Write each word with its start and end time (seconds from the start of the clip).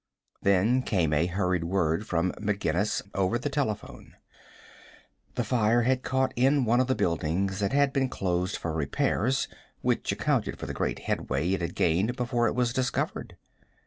Then 0.41 0.81
came 0.81 1.13
a 1.13 1.27
hurried 1.27 1.63
word 1.65 2.07
from 2.07 2.31
McGinnis 2.39 3.03
over 3.13 3.37
the 3.37 3.51
telephone. 3.51 4.15
The 5.35 5.43
fire 5.43 5.83
had 5.83 6.01
caught 6.01 6.33
in 6.35 6.65
one 6.65 6.79
of 6.79 6.87
the 6.87 6.95
buildings 6.95 7.59
that 7.59 7.71
had 7.71 7.93
been 7.93 8.09
closed 8.09 8.57
for 8.57 8.73
repairs, 8.73 9.47
which 9.81 10.11
accounted 10.11 10.57
for 10.57 10.65
the 10.65 10.73
great 10.73 10.97
headway 11.05 11.51
it 11.51 11.61
had 11.61 11.75
gained 11.75 12.15
before 12.15 12.47
it 12.47 12.55
was 12.55 12.73
discovered. 12.73 13.37